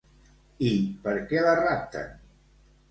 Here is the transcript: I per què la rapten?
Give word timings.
I 0.69 0.71
per 1.03 1.13
què 1.31 1.45
la 1.49 1.55
rapten? 1.63 2.11